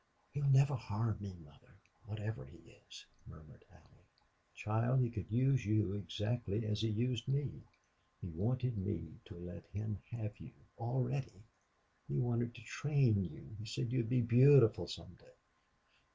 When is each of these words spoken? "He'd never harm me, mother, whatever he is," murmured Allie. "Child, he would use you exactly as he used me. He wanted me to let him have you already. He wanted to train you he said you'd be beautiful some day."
"He'd 0.33 0.51
never 0.51 0.73
harm 0.73 1.17
me, 1.19 1.35
mother, 1.45 1.75
whatever 2.07 2.43
he 2.43 2.57
is," 2.89 3.05
murmured 3.27 3.63
Allie. 3.71 4.07
"Child, 4.55 5.01
he 5.03 5.09
would 5.09 5.29
use 5.29 5.63
you 5.63 5.93
exactly 5.93 6.65
as 6.65 6.81
he 6.81 6.87
used 6.89 7.27
me. 7.27 7.61
He 8.19 8.29
wanted 8.29 8.79
me 8.79 9.19
to 9.25 9.35
let 9.37 9.67
him 9.67 9.99
have 10.09 10.39
you 10.39 10.53
already. 10.79 11.43
He 12.07 12.17
wanted 12.17 12.55
to 12.55 12.63
train 12.63 13.25
you 13.25 13.55
he 13.59 13.65
said 13.67 13.91
you'd 13.91 14.09
be 14.09 14.21
beautiful 14.21 14.87
some 14.87 15.13
day." 15.19 15.35